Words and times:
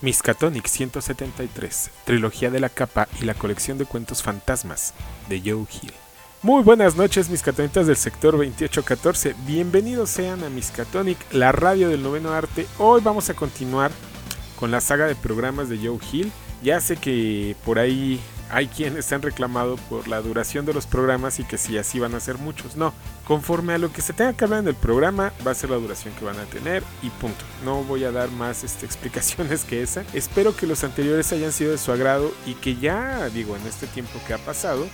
Miskatonic 0.00 0.68
173, 0.68 1.90
Trilogía 2.04 2.50
de 2.50 2.60
la 2.60 2.68
Capa 2.68 3.08
y 3.20 3.24
la 3.24 3.34
colección 3.34 3.78
de 3.78 3.84
cuentos 3.84 4.22
fantasmas 4.22 4.94
de 5.28 5.40
Joe 5.40 5.66
Hill. 5.82 5.92
Muy 6.40 6.62
buenas 6.62 6.94
noches, 6.94 7.28
Miskatonitas 7.28 7.88
del 7.88 7.96
sector 7.96 8.36
2814. 8.36 9.34
Bienvenidos 9.44 10.10
sean 10.10 10.44
a 10.44 10.50
Miskatonic, 10.50 11.18
la 11.32 11.50
radio 11.50 11.88
del 11.88 12.04
noveno 12.04 12.32
arte. 12.32 12.66
Hoy 12.78 13.00
vamos 13.02 13.28
a 13.28 13.34
continuar 13.34 13.90
con 14.54 14.70
la 14.70 14.80
saga 14.80 15.06
de 15.06 15.16
programas 15.16 15.68
de 15.68 15.78
Joe 15.78 15.98
Hill. 16.12 16.30
Ya 16.62 16.80
sé 16.80 16.96
que 16.96 17.56
por 17.64 17.80
ahí 17.80 18.20
hay 18.50 18.66
quienes 18.66 19.12
han 19.12 19.22
reclamado 19.22 19.76
por 19.88 20.08
la 20.08 20.20
duración 20.20 20.66
de 20.66 20.74
los 20.74 20.86
programas 20.86 21.38
y 21.38 21.44
que 21.44 21.58
si 21.58 21.78
así 21.78 21.98
van 21.98 22.14
a 22.14 22.20
ser 22.20 22.38
muchos. 22.38 22.76
No, 22.76 22.92
conforme 23.26 23.74
a 23.74 23.78
lo 23.78 23.92
que 23.92 24.02
se 24.02 24.12
tenga 24.12 24.32
que 24.32 24.44
hablar 24.44 24.60
en 24.60 24.68
el 24.68 24.74
programa, 24.74 25.32
va 25.46 25.52
a 25.52 25.54
ser 25.54 25.70
la 25.70 25.76
duración 25.76 26.14
que 26.14 26.24
van 26.24 26.38
a 26.38 26.44
tener 26.44 26.82
y 27.02 27.10
punto. 27.10 27.44
No 27.64 27.82
voy 27.84 28.04
a 28.04 28.12
dar 28.12 28.30
más 28.30 28.64
este, 28.64 28.86
explicaciones 28.86 29.64
que 29.64 29.82
esa. 29.82 30.04
Espero 30.12 30.56
que 30.56 30.66
los 30.66 30.84
anteriores 30.84 31.32
hayan 31.32 31.52
sido 31.52 31.72
de 31.72 31.78
su 31.78 31.92
agrado 31.92 32.32
y 32.46 32.54
que 32.54 32.76
ya, 32.76 33.28
digo, 33.30 33.56
en 33.56 33.66
este 33.66 33.86
tiempo 33.86 34.20
que 34.26 34.34
ha 34.34 34.38
pasado, 34.38 34.86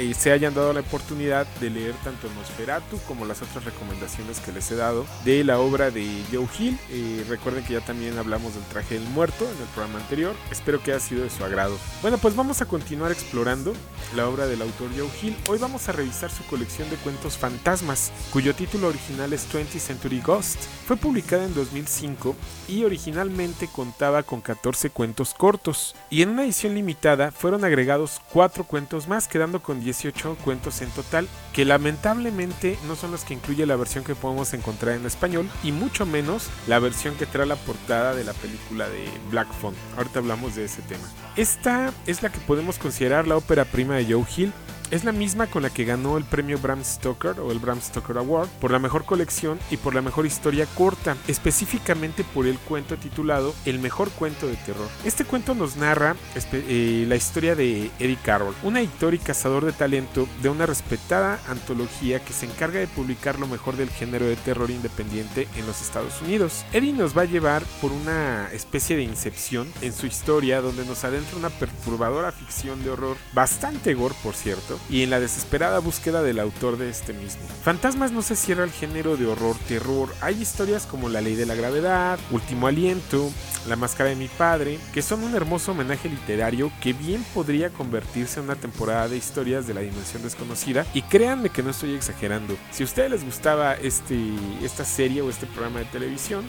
y 0.00 0.14
se 0.14 0.32
hayan 0.32 0.54
dado 0.54 0.72
la 0.72 0.80
oportunidad 0.80 1.46
de 1.60 1.70
leer 1.70 1.94
tanto 2.04 2.28
Nosferatu 2.34 2.98
como 3.06 3.24
las 3.24 3.42
otras 3.42 3.64
recomendaciones 3.64 4.40
que 4.40 4.52
les 4.52 4.70
he 4.70 4.76
dado 4.76 5.06
de 5.24 5.44
la 5.44 5.58
obra 5.58 5.90
de 5.90 6.06
Joe 6.30 6.46
Hill. 6.58 6.78
Eh, 6.90 7.24
recuerden 7.28 7.64
que 7.64 7.74
ya 7.74 7.80
también 7.80 8.18
hablamos 8.18 8.54
del 8.54 8.64
traje 8.64 8.98
del 8.98 9.08
muerto 9.08 9.44
en 9.44 9.62
el 9.62 9.68
programa 9.74 9.98
anterior. 9.98 10.34
Espero 10.50 10.82
que 10.82 10.92
haya 10.92 11.00
sido 11.00 11.22
de 11.22 11.30
su 11.30 11.44
agrado. 11.44 11.76
Bueno, 12.02 12.18
pues 12.18 12.36
vamos 12.36 12.60
a 12.60 12.66
continuar 12.66 13.12
explorando 13.12 13.74
la 14.14 14.28
obra 14.28 14.46
del 14.46 14.62
autor 14.62 14.88
Joe 14.96 15.08
Hill. 15.22 15.36
Hoy 15.48 15.58
vamos 15.58 15.88
a 15.88 15.92
revisar 15.92 16.30
su 16.30 16.44
colección 16.44 16.88
de 16.90 16.96
cuentos 16.96 17.36
fantasmas, 17.38 18.12
cuyo 18.32 18.54
título 18.54 18.88
original 18.88 19.32
es 19.32 19.52
20th 19.52 19.78
Century 19.78 20.20
Ghost. 20.20 20.58
Fue 20.86 20.96
publicada 20.96 21.44
en 21.44 21.54
2005 21.54 22.36
y 22.68 22.84
originalmente 22.84 23.68
contaba 23.68 24.22
con 24.22 24.40
14 24.40 24.90
cuentos 24.90 25.34
cortos. 25.34 25.94
Y 26.10 26.22
en 26.22 26.30
una 26.30 26.44
edición 26.44 26.74
limitada 26.74 27.30
fueron 27.30 27.64
agregados 27.64 28.20
4 28.32 28.64
cuentos 28.64 29.08
más, 29.08 29.28
quedando 29.28 29.62
con 29.62 29.85
18 29.86 30.36
cuentos 30.44 30.82
en 30.82 30.90
total, 30.90 31.28
que 31.52 31.64
lamentablemente 31.64 32.78
no 32.86 32.96
son 32.96 33.12
los 33.12 33.24
que 33.24 33.34
incluye 33.34 33.64
la 33.64 33.76
versión 33.76 34.04
que 34.04 34.14
podemos 34.14 34.52
encontrar 34.52 34.96
en 34.96 35.06
español 35.06 35.48
y 35.62 35.72
mucho 35.72 36.04
menos 36.04 36.48
la 36.66 36.78
versión 36.78 37.14
que 37.14 37.24
trae 37.24 37.46
la 37.46 37.56
portada 37.56 38.14
de 38.14 38.24
la 38.24 38.34
película 38.34 38.88
de 38.88 39.08
Black 39.30 39.48
Phone. 39.60 39.74
Ahorita 39.96 40.18
hablamos 40.18 40.56
de 40.56 40.64
ese 40.64 40.82
tema. 40.82 41.08
Esta 41.36 41.92
es 42.06 42.22
la 42.22 42.30
que 42.30 42.40
podemos 42.40 42.78
considerar 42.78 43.26
la 43.26 43.36
ópera 43.36 43.64
prima 43.64 43.94
de 43.96 44.12
Joe 44.12 44.24
Hill, 44.36 44.52
es 44.90 45.04
la 45.04 45.12
misma 45.12 45.46
con 45.46 45.62
la 45.62 45.70
que 45.70 45.84
ganó 45.84 46.16
el 46.16 46.24
premio 46.24 46.58
Bram 46.58 46.84
Stoker 46.84 47.40
o 47.40 47.50
el 47.52 47.58
Bram 47.58 47.80
Stoker 47.80 48.18
Award 48.18 48.48
por 48.60 48.70
la 48.70 48.78
mejor 48.78 49.04
colección 49.04 49.58
y 49.70 49.76
por 49.76 49.94
la 49.94 50.02
mejor 50.02 50.26
historia 50.26 50.66
corta, 50.74 51.16
específicamente 51.28 52.24
por 52.24 52.46
el 52.46 52.58
cuento 52.58 52.96
titulado 52.96 53.54
El 53.64 53.78
mejor 53.78 54.10
cuento 54.10 54.46
de 54.46 54.56
terror. 54.56 54.88
Este 55.04 55.24
cuento 55.24 55.54
nos 55.54 55.76
narra 55.76 56.16
eh, 56.52 57.04
la 57.08 57.16
historia 57.16 57.54
de 57.54 57.90
Eddie 57.98 58.18
Carroll, 58.22 58.54
un 58.62 58.76
editor 58.76 59.14
y 59.14 59.18
cazador 59.18 59.64
de 59.64 59.72
talento 59.72 60.28
de 60.42 60.48
una 60.48 60.66
respetada 60.66 61.40
antología 61.48 62.20
que 62.20 62.32
se 62.32 62.46
encarga 62.46 62.80
de 62.80 62.86
publicar 62.86 63.38
lo 63.38 63.46
mejor 63.46 63.76
del 63.76 63.90
género 63.90 64.26
de 64.26 64.36
terror 64.36 64.70
independiente 64.70 65.48
en 65.56 65.66
los 65.66 65.82
Estados 65.82 66.20
Unidos. 66.22 66.64
Eddie 66.72 66.92
nos 66.92 67.16
va 67.16 67.22
a 67.22 67.26
llevar 67.26 67.62
por 67.80 67.92
una 67.92 68.48
especie 68.52 68.96
de 68.96 69.02
incepción 69.02 69.68
en 69.80 69.92
su 69.92 70.06
historia 70.06 70.60
donde 70.60 70.84
nos 70.84 71.04
adentra 71.04 71.36
una 71.36 71.50
perturbadora 71.50 72.32
ficción 72.32 72.82
de 72.84 72.90
horror, 72.90 73.16
bastante 73.32 73.94
gore 73.94 74.14
por 74.22 74.34
cierto, 74.34 74.75
y 74.88 75.02
en 75.02 75.10
la 75.10 75.20
desesperada 75.20 75.78
búsqueda 75.78 76.22
del 76.22 76.40
autor 76.40 76.76
de 76.76 76.90
este 76.90 77.12
mismo. 77.12 77.42
Fantasmas 77.62 78.12
no 78.12 78.22
se 78.22 78.36
cierra 78.36 78.64
el 78.64 78.70
género 78.70 79.16
de 79.16 79.26
horror-terror, 79.26 80.14
hay 80.20 80.40
historias 80.40 80.86
como 80.86 81.08
La 81.08 81.20
Ley 81.20 81.34
de 81.34 81.46
la 81.46 81.54
Gravedad, 81.54 82.18
Último 82.30 82.66
Aliento, 82.66 83.30
La 83.68 83.76
Máscara 83.76 84.10
de 84.10 84.16
mi 84.16 84.28
Padre, 84.28 84.78
que 84.92 85.02
son 85.02 85.22
un 85.22 85.34
hermoso 85.34 85.72
homenaje 85.72 86.08
literario 86.08 86.70
que 86.80 86.92
bien 86.92 87.24
podría 87.34 87.70
convertirse 87.70 88.40
en 88.40 88.46
una 88.46 88.56
temporada 88.56 89.08
de 89.08 89.16
historias 89.16 89.66
de 89.66 89.74
la 89.74 89.80
dimensión 89.80 90.22
desconocida, 90.22 90.86
y 90.94 91.02
créanme 91.02 91.50
que 91.50 91.62
no 91.62 91.70
estoy 91.70 91.94
exagerando, 91.94 92.56
si 92.70 92.82
a 92.82 92.86
ustedes 92.86 93.10
les 93.10 93.24
gustaba 93.24 93.74
este, 93.74 94.18
esta 94.62 94.84
serie 94.84 95.22
o 95.22 95.30
este 95.30 95.46
programa 95.46 95.80
de 95.80 95.86
televisión, 95.86 96.44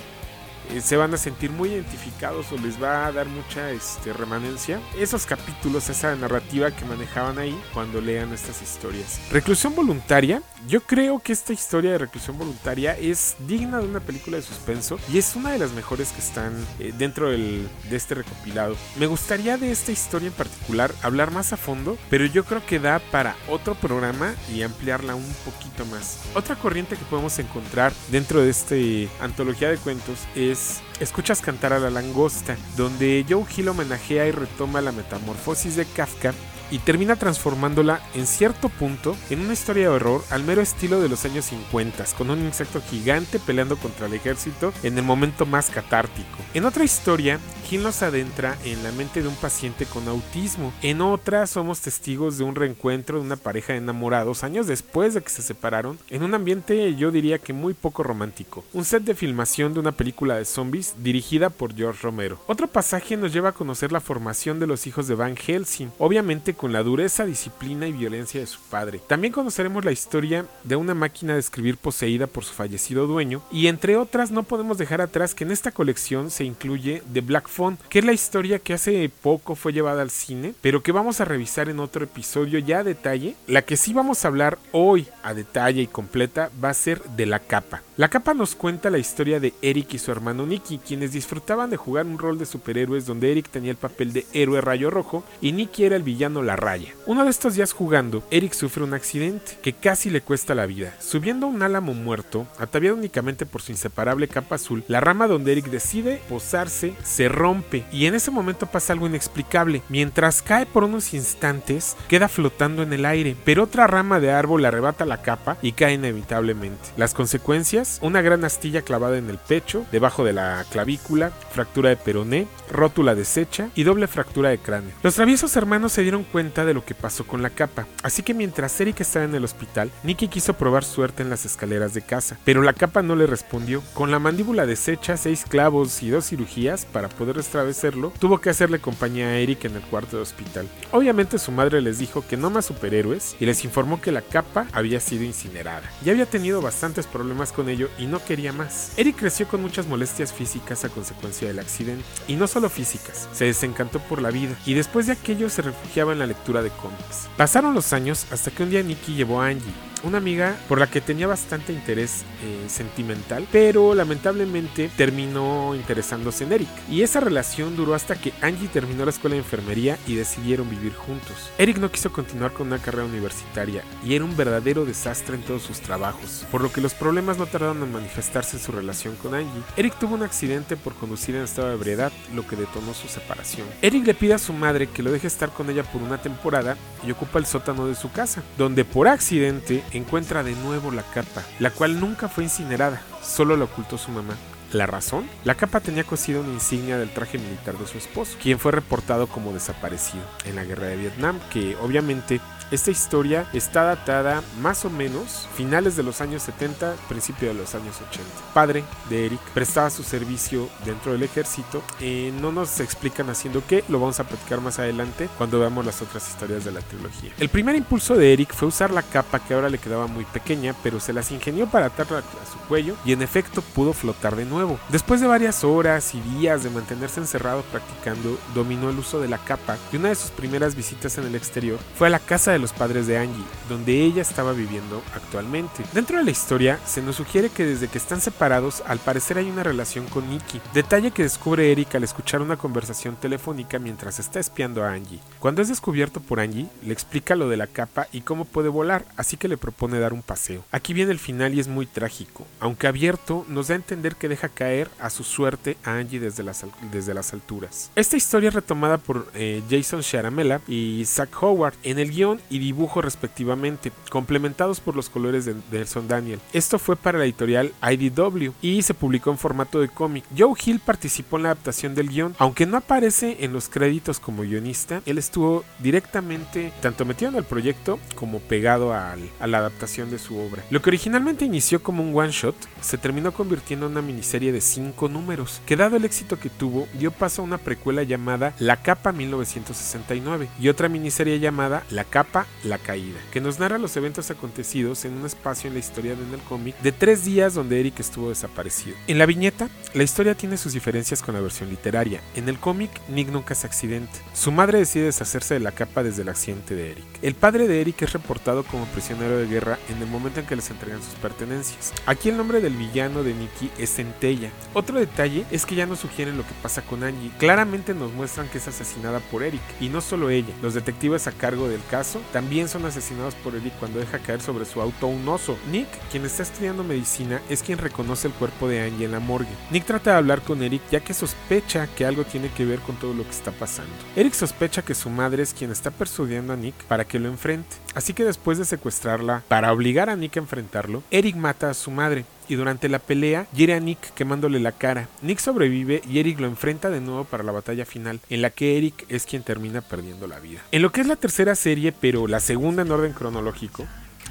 eh, 0.72 0.82
se 0.82 0.98
van 0.98 1.14
a 1.14 1.18
sentir 1.18 1.52
muy 1.52 1.70
identificados 1.70 2.52
o 2.52 2.58
les 2.58 2.82
va 2.82 3.06
a 3.06 3.12
dar 3.12 3.28
mucha 3.28 3.72
este, 3.72 4.14
remanencia 4.14 4.80
esos 4.98 5.26
capítulos, 5.26 5.90
esa 5.90 6.16
narrativa 6.16 6.72
que 6.72 6.86
manejaban 6.86 7.38
ahí 7.38 7.58
cuando 7.74 8.02
lean 8.02 8.34
estas 8.34 8.62
historias. 8.62 9.20
Reclusión 9.32 9.76
voluntaria, 9.76 10.42
yo 10.68 10.82
creo 10.82 11.20
que 11.20 11.34
esta 11.34 11.54
historia 11.54 11.92
de 11.92 11.98
reclusión 12.00 12.38
voluntaria 12.38 12.98
es 12.98 13.36
digna 13.48 13.80
de 13.80 13.88
una 13.88 14.00
película 14.00 14.38
de 14.38 14.44
suspenso 14.44 15.00
y 15.12 15.18
es 15.18 15.36
una 15.36 15.52
de 15.52 15.60
las 15.60 15.72
mejores 15.72 16.12
que 16.12 16.20
están 16.20 16.54
eh, 16.80 16.94
dentro 16.98 17.30
del, 17.30 17.68
de 17.90 17.96
este 17.96 18.16
recopilado. 18.16 18.76
Me 19.00 19.08
gustaría 19.08 19.58
de 19.58 19.72
esta 19.72 19.92
historia 19.92 20.28
en 20.28 20.34
particular 20.34 20.92
hablar 21.02 21.32
más 21.32 21.54
a 21.54 21.58
fondo, 21.58 21.98
pero 22.10 22.26
yo 22.26 22.44
creo 22.44 22.66
que 22.66 22.80
da 22.80 23.00
para 23.00 23.36
otro 23.48 23.76
programa 23.76 24.34
y 24.54 24.64
ampliarla 24.64 25.16
un 25.16 25.36
poquito 25.46 25.86
más. 25.86 26.20
Otra 26.34 26.56
corriente 26.56 26.96
que 26.96 27.06
podemos 27.06 27.38
encontrar 27.40 27.94
dentro 28.12 28.42
de 28.42 28.50
esta 28.50 28.76
antología 29.22 29.70
de 29.70 29.78
cuentos 29.78 30.20
es 30.36 30.57
guys. 30.58 30.87
Escuchas 31.00 31.42
cantar 31.42 31.74
a 31.74 31.80
la 31.80 31.92
langosta, 31.92 32.58
donde 32.76 33.24
Joe 33.30 33.46
Hill 33.56 33.70
homenajea 33.70 34.28
y 34.28 34.32
retoma 34.32 34.82
la 34.82 34.92
metamorfosis 34.92 35.76
de 35.76 35.86
Kafka 35.86 36.34
y 36.72 36.80
termina 36.80 37.16
transformándola 37.16 38.02
en 38.14 38.28
cierto 38.28 38.70
punto 38.70 39.16
en 39.30 39.42
una 39.42 39.54
historia 39.54 39.84
de 39.84 39.96
horror 39.96 40.24
al 40.30 40.44
mero 40.44 40.62
estilo 40.62 41.00
de 41.00 41.10
los 41.10 41.24
años 41.26 41.46
50, 41.46 42.06
con 42.18 42.30
un 42.30 42.40
insecto 42.40 42.82
gigante 42.82 43.40
peleando 43.40 43.78
contra 43.78 44.08
el 44.08 44.14
ejército 44.14 44.74
en 44.84 44.98
el 44.98 45.04
momento 45.04 45.46
más 45.46 45.70
catártico. 45.70 46.38
En 46.54 46.66
otra 46.66 46.84
historia, 46.84 47.40
Hill 47.70 47.84
nos 47.84 48.02
adentra 48.02 48.58
en 48.64 48.82
la 48.84 48.92
mente 48.92 49.22
de 49.22 49.28
un 49.28 49.36
paciente 49.36 49.86
con 49.86 50.08
autismo. 50.08 50.74
En 50.82 51.02
otra, 51.02 51.48
somos 51.48 51.82
testigos 51.82 52.38
de 52.38 52.44
un 52.44 52.56
reencuentro 52.56 53.20
de 53.20 53.26
una 53.26 53.36
pareja 53.36 53.74
de 53.74 53.80
enamorados 53.80 54.44
años 54.44 54.68
después 54.68 55.14
de 55.14 55.22
que 55.22 55.30
se 55.30 55.42
separaron, 55.42 56.00
en 56.10 56.24
un 56.24 56.34
ambiente 56.34 56.96
yo 56.96 57.12
diría 57.12 57.40
que 57.40 57.54
muy 57.54 57.74
poco 57.74 58.04
romántico. 58.04 58.64
Un 58.74 58.86
set 58.86 59.04
de 59.04 59.16
filmación 59.16 59.74
de 59.74 59.80
una 59.80 59.92
película 59.92 60.36
de 60.36 60.46
zombies 60.46 60.87
dirigida 60.98 61.50
por 61.50 61.76
George 61.76 62.02
Romero. 62.04 62.40
Otro 62.48 62.68
pasaje 62.68 63.18
nos 63.18 63.34
lleva 63.34 63.50
a 63.50 63.54
conocer 63.54 63.92
la 63.92 64.00
formación 64.00 64.60
de 64.60 64.68
los 64.68 64.88
hijos 64.88 65.08
de 65.08 65.16
Van 65.16 65.36
Helsing, 65.36 65.92
obviamente 65.98 66.54
con 66.54 66.74
la 66.74 66.84
dureza, 66.84 67.26
disciplina 67.26 67.88
y 67.88 67.92
violencia 67.92 68.40
de 68.40 68.48
su 68.48 68.60
padre. 68.62 69.02
También 69.08 69.34
conoceremos 69.34 69.86
la 69.86 69.92
historia 69.92 70.46
de 70.64 70.76
una 70.76 70.94
máquina 70.94 71.34
de 71.34 71.40
escribir 71.40 71.78
poseída 71.78 72.28
por 72.28 72.44
su 72.44 72.54
fallecido 72.54 73.08
dueño 73.08 73.42
y 73.52 73.68
entre 73.68 73.98
otras 73.98 74.32
no 74.32 74.44
podemos 74.44 74.78
dejar 74.78 75.02
atrás 75.02 75.34
que 75.34 75.44
en 75.44 75.52
esta 75.52 75.72
colección 75.72 76.32
se 76.32 76.44
incluye 76.44 77.04
The 77.12 77.22
Black 77.22 77.48
Phone, 77.50 77.78
que 77.90 78.00
es 78.00 78.06
la 78.06 78.14
historia 78.14 78.60
que 78.60 78.74
hace 78.74 79.10
poco 79.22 79.56
fue 79.56 79.74
llevada 79.74 80.02
al 80.02 80.10
cine, 80.10 80.54
pero 80.62 80.84
que 80.84 80.92
vamos 80.92 81.22
a 81.22 81.26
revisar 81.26 81.70
en 81.70 81.80
otro 81.80 82.04
episodio 82.04 82.60
ya 82.60 82.80
a 82.80 82.84
detalle. 82.84 83.36
La 83.48 83.64
que 83.64 83.78
sí 83.78 83.94
vamos 83.94 84.24
a 84.24 84.28
hablar 84.28 84.58
hoy 84.72 85.08
a 85.24 85.34
detalle 85.34 85.82
y 85.82 85.88
completa 85.88 86.50
va 86.64 86.70
a 86.70 86.74
ser 86.74 87.02
de 87.04 87.26
la 87.26 87.40
capa. 87.40 87.82
La 87.98 88.10
capa 88.10 88.34
nos 88.34 88.56
cuenta 88.56 88.90
la 88.90 89.00
historia 89.00 89.40
de 89.40 89.54
Eric 89.62 89.96
y 89.96 89.98
su 89.98 90.12
hermano 90.12 90.46
Nicky, 90.46 90.77
quienes 90.78 91.12
disfrutaban 91.12 91.70
de 91.70 91.78
jugar 91.78 92.06
un 92.06 92.18
rol 92.18 92.38
de 92.38 92.46
superhéroes 92.46 93.06
donde 93.06 93.32
Eric 93.32 93.50
tenía 93.50 93.72
el 93.72 93.78
papel 93.78 94.14
de 94.14 94.26
héroe 94.34 94.62
rayo 94.62 94.90
rojo 94.90 95.24
y 95.42 95.52
Nicky 95.52 95.86
era 95.86 95.96
el 95.96 96.04
villano 96.04 96.42
la 96.42 96.56
raya. 96.56 96.94
Uno 97.06 97.24
de 97.24 97.30
estos 97.30 97.56
días 97.56 97.74
jugando, 97.74 98.24
Eric 98.32 98.54
sufre 98.54 98.84
un 98.84 98.94
accidente 98.94 99.58
que 99.62 99.74
casi 99.74 100.10
le 100.10 100.22
cuesta 100.22 100.56
la 100.56 100.66
vida. 100.66 100.96
Subiendo 101.00 101.48
un 101.48 101.62
álamo 101.62 101.94
muerto, 101.94 102.48
ataviado 102.60 102.96
únicamente 102.96 103.46
por 103.46 103.62
su 103.62 103.72
inseparable 103.72 104.28
capa 104.28 104.56
azul, 104.56 104.84
la 104.88 105.00
rama 105.00 105.28
donde 105.28 105.52
Eric 105.52 105.68
decide 105.68 106.22
posarse 106.30 106.94
se 107.04 107.30
rompe 107.30 107.86
y 107.92 108.06
en 108.06 108.16
ese 108.16 108.32
momento 108.32 108.66
pasa 108.68 108.94
algo 108.94 109.08
inexplicable. 109.08 109.82
Mientras 109.90 110.42
cae 110.42 110.66
por 110.66 110.84
unos 110.84 111.14
instantes, 111.14 111.96
queda 112.08 112.28
flotando 112.28 112.84
en 112.84 112.94
el 112.94 113.06
aire, 113.06 113.36
pero 113.46 113.64
otra 113.64 113.88
rama 113.88 114.20
de 114.20 114.32
árbol 114.32 114.62
le 114.62 114.68
arrebata 114.68 115.06
la 115.06 115.22
capa 115.22 115.58
y 115.62 115.72
cae 115.72 115.94
inevitablemente. 115.94 116.90
Las 116.98 117.14
consecuencias, 117.14 118.00
una 118.02 118.22
gran 118.22 118.44
astilla 118.44 118.82
clavada 118.82 119.18
en 119.18 119.30
el 119.30 119.38
pecho, 119.38 119.86
debajo 119.92 120.24
de 120.24 120.34
la 120.34 120.60
clavícula, 120.68 121.32
fractura 121.52 121.90
de 121.90 121.98
peroné, 121.98 122.48
rótula 122.70 123.16
deshecha 123.16 123.70
y 123.76 123.84
doble 123.84 124.08
fractura 124.08 124.50
de 124.50 124.58
cráneo. 124.58 124.92
Los 125.04 125.16
traviesos 125.16 125.56
hermanos 125.56 125.94
se 125.94 126.02
dieron 126.02 126.24
cuenta 126.24 126.66
de 126.66 126.74
lo 126.74 126.86
que 126.86 126.96
pasó 126.96 127.26
con 127.26 127.42
la 127.42 127.50
capa, 127.50 127.88
así 128.04 128.24
que 128.24 128.34
mientras 128.34 128.80
Eric 128.80 129.02
estaba 129.02 129.26
en 129.26 129.36
el 129.36 129.46
hospital, 129.46 129.92
Nicky 130.04 130.28
quiso 130.28 130.54
probar 130.54 130.84
suerte 130.84 131.24
en 131.24 131.30
las 131.30 131.46
escaleras 131.46 131.94
de 131.94 132.02
casa, 132.02 132.38
pero 132.44 132.62
la 132.62 132.74
capa 132.74 133.02
no 133.02 133.16
le 133.16 133.28
respondió. 133.28 133.82
Con 133.94 134.12
la 134.12 134.20
mandíbula 134.20 134.66
deshecha, 134.66 135.18
seis 135.18 135.46
clavos 135.48 136.04
y 136.04 136.10
dos 136.10 136.28
cirugías 136.28 136.86
para 136.86 137.10
poder 137.10 137.38
restablecerlo, 137.38 138.12
tuvo 138.20 138.40
que 138.40 138.50
hacerle 138.50 138.80
compañía 138.80 139.28
a 139.28 139.38
Eric 139.38 139.66
en 139.66 139.76
el 139.76 139.82
cuarto 139.84 140.18
de 140.18 140.24
hospital. 140.24 140.68
Obviamente 140.92 141.40
su 141.40 141.52
madre 141.52 141.82
les 141.82 142.00
dijo 142.00 142.26
que 142.28 142.38
no 142.38 142.50
más 142.50 142.66
superhéroes 142.66 143.36
y 143.40 143.46
les 143.46 143.64
informó 143.64 144.02
que 144.02 144.12
la 144.12 144.22
capa 144.22 144.68
había 144.74 145.00
sido 145.00 145.24
incinerada. 145.24 145.90
Ya 146.04 146.12
había 146.12 146.26
tenido 146.26 146.62
bastantes 146.62 147.08
problemas 147.08 147.52
con 147.52 147.70
ello 147.70 147.90
y 147.98 148.06
no 148.06 148.24
quería 148.24 148.54
más. 148.54 148.92
Eric 148.98 149.18
creció 149.18 149.48
con 149.48 149.62
muchas 149.62 149.88
molestias 149.88 150.34
físicas 150.34 150.57
a 150.84 150.90
consecuencia 150.90 151.48
del 151.48 151.60
accidente, 151.60 152.04
y 152.28 152.36
no 152.36 152.48
solo 152.48 152.70
físicas, 152.70 153.28
se 153.34 153.46
desencantó 153.46 154.00
por 154.00 154.22
la 154.22 154.32
vida 154.32 154.56
y 154.66 154.74
después 154.74 155.08
de 155.08 155.14
aquello 155.14 155.50
se 155.50 155.62
refugiaba 155.62 156.14
en 156.14 156.20
la 156.20 156.26
lectura 156.26 156.62
de 156.62 156.70
cómics. 156.70 157.28
Pasaron 157.38 157.74
los 157.74 157.94
años 157.94 158.26
hasta 158.32 158.52
que 158.52 158.64
un 158.64 158.70
día 158.70 158.84
Nicky 158.84 159.16
llevó 159.16 159.42
a 159.42 159.48
Angie, 159.48 159.74
una 160.04 160.18
amiga 160.18 160.58
por 160.68 160.80
la 160.80 160.88
que 160.88 161.02
tenía 161.02 161.28
bastante 161.28 161.74
interés 161.74 162.24
eh, 162.44 162.70
sentimental, 162.70 163.48
pero 163.52 163.96
lamentablemente 163.96 164.90
terminó 164.96 165.76
interesándose 165.76 166.44
en 166.44 166.54
Eric. 166.54 166.70
Y 166.90 167.02
esa 167.02 167.20
relación 167.20 167.76
duró 167.76 167.94
hasta 167.94 168.16
que 168.16 168.34
Angie 168.42 168.68
terminó 168.68 169.06
la 169.06 169.12
escuela 169.12 169.36
de 169.36 169.42
enfermería 169.42 169.98
y 170.08 170.16
decidieron 170.16 170.70
vivir 170.70 170.94
juntos. 170.94 171.52
Eric 171.58 171.78
no 171.78 171.92
quiso 171.92 172.12
continuar 172.12 172.54
con 172.54 172.68
una 172.68 172.80
carrera 172.80 173.06
universitaria 173.06 173.84
y 174.06 174.16
era 174.16 174.26
un 174.26 174.36
verdadero 174.36 174.86
desastre 174.86 175.36
en 175.36 175.44
todos 175.44 175.64
sus 175.64 175.80
trabajos, 175.82 176.46
por 176.52 176.62
lo 176.62 176.72
que 176.72 176.82
los 176.82 176.94
problemas 176.94 177.38
no 177.38 177.46
tardaron 177.46 177.82
en 177.84 177.92
manifestarse 177.92 178.58
en 178.58 178.64
su 178.64 178.72
relación 178.72 179.16
con 179.16 179.34
Angie. 179.34 179.64
Eric 179.76 179.98
tuvo 180.00 180.16
un 180.16 180.24
accidente 180.24 180.78
por 180.78 180.94
conducir 180.96 181.36
en 181.36 181.44
estado 181.44 181.70
de 181.70 181.76
ebriedad, 181.76 182.12
lo 182.36 182.46
que 182.46 182.56
detonó 182.56 182.94
su 182.94 183.08
separación. 183.08 183.68
Eric 183.82 184.06
le 184.06 184.14
pide 184.14 184.34
a 184.34 184.40
su 184.40 184.54
madre 184.54 184.88
que 184.88 185.04
lo 185.04 185.12
deje 185.12 185.28
estar 185.28 185.50
con 185.50 185.70
ella 185.70 185.84
por 185.84 186.02
una 186.02 186.22
temporada 186.22 186.78
y 187.06 187.12
ocupa 187.12 187.40
el 187.40 187.46
sótano 187.46 187.88
de 187.88 187.96
su 187.96 188.12
casa, 188.12 188.44
donde 188.58 188.86
por 188.86 189.08
accidente 189.08 189.84
encuentra 189.92 190.44
de 190.44 190.56
nuevo 190.56 190.92
la 190.92 191.04
capa, 191.04 191.44
la 191.60 191.72
cual 191.72 192.00
nunca 192.00 192.28
fue 192.28 192.44
incinerada, 192.44 193.02
solo 193.22 193.56
la 193.56 193.66
ocultó 193.66 193.98
su 193.98 194.12
mamá. 194.12 194.36
¿La 194.74 194.86
razón? 194.86 195.30
La 195.46 195.56
capa 195.56 195.80
tenía 195.80 196.04
cosida 196.04 196.40
una 196.40 196.54
insignia 196.54 196.98
del 196.98 197.14
traje 197.14 197.38
militar 197.38 197.78
de 197.78 197.88
su 197.88 197.98
esposo, 197.98 198.38
quien 198.42 198.60
fue 198.60 198.72
reportado 198.72 199.28
como 199.28 199.54
desaparecido 199.54 200.24
en 200.46 200.56
la 200.56 200.66
guerra 200.66 200.88
de 200.88 200.98
Vietnam, 200.98 201.40
que 201.52 201.76
obviamente 201.78 202.42
esta 202.70 202.92
historia 202.92 203.48
está 203.54 203.84
datada 203.84 204.44
más 204.62 204.84
o 204.84 204.90
menos 204.90 205.48
finales 205.56 205.96
de 205.96 206.04
los 206.04 206.20
años 206.20 206.44
70, 206.44 206.96
principio 207.08 207.48
de 207.48 207.54
los 207.54 207.74
años 207.76 207.96
80. 208.10 208.26
Padre 208.54 208.84
de 209.10 209.28
Eric 209.28 209.40
prestaba 209.54 209.90
su 209.90 210.04
servicio 210.04 210.68
dentro 210.84 211.14
del 211.14 211.24
ejército. 211.24 211.82
Eh, 212.02 212.34
no 212.42 212.52
nos 212.52 212.82
explican 212.82 213.30
haciendo 213.30 213.64
qué, 213.66 213.86
lo 213.88 214.02
vamos 214.02 214.20
a 214.20 214.26
platicar 214.26 214.60
más 214.60 214.80
adelante 214.80 215.30
cuando 215.38 215.62
veamos 215.62 215.86
las 215.86 216.02
otras 216.02 216.28
historias 216.28 216.66
de 216.66 216.74
la 216.74 216.82
trilogía. 216.82 217.32
El 217.40 217.48
primer 217.48 217.78
impulso 217.78 218.16
de 218.16 218.34
Eric 218.34 218.54
fue 218.54 218.68
usar 218.68 218.92
la 218.92 219.02
capa 219.02 219.40
que 219.40 219.54
ahora 219.54 219.70
le 219.70 219.78
quedaba 219.78 220.08
muy 220.08 220.26
pequeña, 220.26 220.76
pero 220.84 221.00
se 221.00 221.14
las 221.14 221.32
ingenió 221.32 221.68
para 221.68 221.86
atarla 221.86 222.18
a 222.18 222.52
su 222.52 222.58
cuello 222.68 222.96
y 223.06 223.14
en 223.14 223.22
efecto 223.22 223.62
pudo 223.62 223.94
flotar 223.94 224.36
de 224.36 224.44
nuevo. 224.44 224.57
Después 224.90 225.22
de 225.22 225.28
varias 225.28 225.64
horas 225.64 226.16
y 226.16 226.22
días 226.22 226.64
de 226.64 226.72
mantenerse 226.72 227.20
encerrado 227.20 227.62
practicando, 227.64 228.40
dominó 228.56 228.90
el 228.90 228.98
uso 228.98 229.20
de 229.20 229.28
la 229.28 229.38
capa 229.38 229.78
y 229.92 229.98
una 229.98 230.10
de 230.10 230.16
sus 230.16 230.32
primeras 230.32 230.76
visitas 230.76 231.18
en 231.18 231.26
el 231.26 231.36
exterior 231.36 231.80
fue 231.96 232.08
a 232.08 232.10
la 232.10 232.20
casa 232.20 232.52
de 232.52 232.60
los 232.60 232.74
padres 232.74 233.06
de 233.06 233.18
Angie, 233.18 233.44
donde 233.70 234.02
ella 234.02 234.22
estaba 234.22 234.54
viviendo 234.54 235.04
actualmente. 235.14 235.84
Dentro 235.94 236.18
de 236.18 236.24
la 236.24 236.32
historia 236.32 236.80
se 236.86 237.04
nos 237.04 237.18
sugiere 237.18 237.50
que 237.50 237.66
desde 237.66 237.88
que 237.88 238.00
están 238.00 238.20
separados 238.20 238.82
al 238.88 238.98
parecer 238.98 239.38
hay 239.38 239.50
una 239.50 239.64
relación 239.64 240.06
con 240.08 240.28
Nikki, 240.30 240.60
detalle 240.74 241.12
que 241.12 241.24
descubre 241.24 241.72
Eric 241.72 241.94
al 241.94 242.04
escuchar 242.04 242.42
una 242.42 242.58
conversación 242.58 243.16
telefónica 243.16 243.78
mientras 243.78 244.18
está 244.18 244.40
espiando 244.40 244.84
a 244.84 244.92
Angie. 244.92 245.20
Cuando 245.40 245.62
es 245.62 245.68
descubierto 245.68 246.20
por 246.20 246.40
Angie, 246.40 246.68
le 246.84 246.94
explica 246.94 247.36
lo 247.36 247.48
de 247.48 247.58
la 247.58 247.68
capa 247.68 248.08
y 248.12 248.22
cómo 248.22 248.46
puede 248.46 248.70
volar, 248.70 249.06
así 249.18 249.38
que 249.38 249.48
le 249.48 249.58
propone 249.58 250.00
dar 250.00 250.14
un 250.14 250.24
paseo. 250.24 250.64
Aquí 250.72 250.94
viene 250.94 251.12
el 251.12 251.20
final 251.20 251.54
y 251.54 251.60
es 251.60 251.68
muy 251.68 251.86
trágico, 251.86 252.48
aunque 252.60 252.88
abierto 252.88 253.46
nos 253.48 253.68
da 253.68 253.76
a 253.76 253.78
entender 253.78 254.16
que 254.16 254.30
deja 254.30 254.47
caer 254.50 254.90
a 255.00 255.10
su 255.10 255.24
suerte 255.24 255.78
a 255.84 255.96
Angie 255.96 256.20
desde 256.20 256.44
las, 256.44 256.66
desde 256.92 257.14
las 257.14 257.34
alturas. 257.34 257.92
Esta 257.96 258.18
historia 258.18 258.50
es 258.50 258.56
retomada 258.56 258.98
por 258.98 259.28
eh, 259.34 259.62
Jason 259.70 260.02
Sharamela 260.02 260.62
y 260.68 261.04
Zach 261.06 261.30
Howard 261.42 261.76
en 261.84 262.00
el 262.00 262.12
guion 262.12 262.42
y 262.50 262.60
dibujo 262.60 263.02
respectivamente, 263.02 263.92
complementados 264.10 264.80
por 264.80 264.96
los 264.96 265.10
colores 265.10 265.46
de 265.46 265.56
Nelson 265.72 266.08
Daniel. 266.08 266.40
Esto 266.54 266.80
fue 266.80 266.96
para 266.96 267.18
la 267.18 267.26
editorial 267.26 267.74
IDW 267.82 268.52
y 268.62 268.82
se 268.82 268.94
publicó 268.94 269.32
en 269.32 269.38
formato 269.38 269.80
de 269.80 269.90
cómic. 269.90 270.24
Joe 270.38 270.54
Hill 270.64 270.80
participó 270.80 271.38
en 271.38 271.44
la 271.44 271.50
adaptación 271.50 271.96
del 271.96 272.10
guion, 272.10 272.36
aunque 272.38 272.66
no 272.66 272.78
aparece 272.78 273.38
en 273.42 273.54
los 273.54 273.70
créditos 273.70 274.20
como 274.20 274.44
guionista, 274.44 275.02
él 275.06 275.18
estuvo 275.18 275.64
directamente 275.80 276.72
tanto 276.82 277.06
metido 277.06 277.32
en 277.32 277.38
el 277.38 277.44
proyecto 277.44 278.00
como 278.16 278.40
pegado 278.40 278.94
a 278.94 279.16
la 279.48 279.58
adaptación 279.58 280.10
de 280.10 280.20
su 280.20 280.38
obra. 280.38 280.64
Lo 280.70 280.82
que 280.82 280.90
originalmente 280.90 281.46
inició 281.46 281.82
como 281.82 282.04
un 282.04 282.18
one 282.18 282.32
shot 282.32 282.56
se 282.82 282.98
terminó 282.98 283.32
convirtiendo 283.32 283.86
en 283.86 283.94
una 283.94 284.02
miniserie 284.02 284.37
de 284.40 284.62
cinco 284.62 285.10
números, 285.10 285.62
que 285.66 285.76
dado 285.76 285.98
el 285.98 286.06
éxito 286.06 286.40
que 286.40 286.50
tuvo, 286.50 286.88
dio 286.94 287.12
paso 287.12 287.42
a 287.42 287.46
una 287.46 287.58
precuela 287.58 288.04
llamada 288.04 288.54
La 288.60 288.78
Capa 288.78 289.12
1969 289.12 290.48
y 290.60 290.70
otra 290.70 290.88
miniserie 290.88 291.40
llamada 291.40 291.84
La 291.90 292.04
Capa 292.04 292.46
la 292.64 292.78
Caída, 292.78 293.20
que 293.32 293.42
nos 293.42 293.60
narra 293.60 293.80
los 293.80 293.98
eventos 293.98 294.30
acontecidos 294.30 295.04
en 295.06 295.14
un 295.14 295.26
espacio 295.26 295.68
en 295.68 295.74
la 295.74 295.80
historia 295.80 296.16
de 296.16 296.28
el 296.34 296.42
cómic 296.42 296.78
de 296.82 296.92
tres 296.92 297.26
días 297.26 297.54
donde 297.54 297.80
Eric 297.80 298.00
estuvo 298.00 298.30
desaparecido. 298.30 298.96
En 299.08 299.18
la 299.18 299.26
viñeta, 299.26 299.70
la 299.94 300.04
historia 300.04 300.36
tiene 300.36 300.58
sus 300.58 300.74
diferencias 300.74 301.22
con 301.22 301.34
la 301.36 301.42
versión 301.42 301.70
literaria. 301.70 302.22
En 302.36 302.50
el 302.50 302.60
cómic, 302.60 302.92
Nick 303.10 303.30
nunca 303.30 303.56
se 303.56 303.68
accidente. 303.68 304.20
Su 304.34 304.52
madre 304.52 304.80
decide 304.80 305.06
deshacerse 305.06 305.54
de 305.54 305.60
la 305.60 305.72
capa 305.72 306.04
desde 306.04 306.24
el 306.24 306.30
accidente 306.30 306.76
de 306.76 306.92
Eric. 306.92 307.06
El 307.22 307.36
padre 307.36 307.68
de 307.68 307.82
Eric 307.82 308.02
es 308.02 308.14
reportado 308.14 308.64
como 308.64 308.86
prisionero 308.88 309.38
de 309.38 309.48
guerra 309.48 309.80
en 309.90 310.02
el 310.02 310.08
momento 310.08 310.40
en 310.40 310.46
que 310.46 310.56
les 310.56 310.70
entregan 310.70 311.02
sus 311.02 311.14
pertenencias. 311.16 311.94
Aquí 312.06 312.30
el 312.30 312.38
nombre 312.38 312.62
del 312.62 312.76
villano 312.76 313.24
de 313.24 313.34
Nicky 313.34 313.72
es 313.78 314.00
Centella. 314.28 314.52
Otro 314.74 315.00
detalle 315.00 315.46
es 315.52 315.66
que 315.66 315.76
ya 315.76 315.86
nos 315.86 316.00
sugieren 316.00 316.38
lo 316.38 316.44
que 316.44 316.54
pasa 316.62 316.82
con 316.82 317.04
Angie. 317.04 317.32
Claramente 317.40 317.94
nos 317.94 318.12
muestran 318.14 318.48
que 318.50 318.58
es 318.58 318.68
asesinada 318.68 319.20
por 319.20 319.44
Eric, 319.44 319.62
y 319.80 319.90
no 319.90 320.02
solo 320.02 320.30
ella. 320.30 320.54
Los 320.62 320.74
detectives 320.74 321.28
a 321.28 321.32
cargo 321.32 321.68
del 321.68 321.82
caso 321.90 322.22
también 322.32 322.68
son 322.68 322.86
asesinados 322.86 323.36
por 323.36 323.56
Eric 323.56 323.74
cuando 323.80 324.00
deja 324.00 324.20
caer 324.20 324.42
sobre 324.42 324.66
su 324.66 324.82
auto 324.82 325.08
un 325.08 325.28
oso. 325.28 325.58
Nick, 325.72 325.88
quien 326.12 326.26
está 326.26 326.44
estudiando 326.44 326.84
medicina, 326.84 327.42
es 327.50 327.64
quien 327.64 327.78
reconoce 327.78 328.28
el 328.28 328.34
cuerpo 328.34 328.68
de 328.68 328.82
Angie 328.82 329.06
en 329.06 329.14
la 329.14 329.20
morgue. 329.20 329.50
Nick 329.72 329.86
trata 329.86 330.12
de 330.12 330.18
hablar 330.18 330.42
con 330.42 330.62
Eric 330.62 330.82
ya 330.92 331.00
que 331.00 331.14
sospecha 331.14 331.88
que 331.88 332.06
algo 332.06 332.24
tiene 332.24 332.50
que 332.50 332.66
ver 332.66 332.80
con 332.80 332.98
todo 332.98 333.14
lo 333.14 333.24
que 333.24 333.32
está 333.32 333.52
pasando. 333.52 333.94
Eric 334.16 334.34
sospecha 334.34 334.82
que 334.82 334.96
su 334.96 335.10
madre 335.10 335.44
es 335.44 335.54
quien 335.54 335.72
está 335.72 335.92
persuadiendo 335.92 336.54
a 336.54 336.58
Nick 336.58 336.76
para 336.88 337.06
que 337.06 337.20
lo 337.20 337.30
enfrente. 337.30 337.78
Así 337.96 338.14
que 338.14 338.24
después 338.24 338.58
de 338.58 338.66
secuestrarla 338.66 339.44
para 339.48 339.72
obligar 339.72 340.10
a 340.10 340.16
Nick 340.16 340.38
a 340.38 340.42
enfrentarlo, 340.42 341.02
Eric 341.10 341.36
mata 341.36 341.70
a 341.70 341.74
su 341.74 341.90
madre 341.90 342.26
y 342.48 342.56
durante 342.56 342.90
la 342.90 343.00
pelea 343.00 343.48
hiere 343.54 343.74
a 343.74 343.80
Nick 343.80 344.14
quemándole 344.14 344.60
la 344.60 344.72
cara. 344.72 345.10
Nick 345.22 345.40
sobrevive 345.40 346.02
y 346.10 346.20
Eric 346.20 346.40
lo 346.40 346.48
enfrenta 346.48 346.90
de 346.90 347.02
nuevo 347.02 347.26
para 347.26 347.44
la 347.44 347.52
batalla 347.52 347.86
final, 347.86 348.20
en 348.30 348.42
la 348.42 348.50
que 348.50 348.78
Eric 348.78 349.06
es 349.10 349.26
quien 349.26 349.44
termina 349.44 349.82
perdiendo 349.82 350.28
la 350.28 350.40
vida. 350.40 350.62
En 350.72 350.82
lo 350.82 350.92
que 350.92 351.02
es 351.02 351.08
la 351.08 351.16
tercera 351.16 351.56
serie, 351.56 351.92
pero 351.92 352.28
la 352.28 352.40
segunda 352.40 352.82
en 352.82 352.92
orden 352.92 353.14
cronológico, 353.14 353.86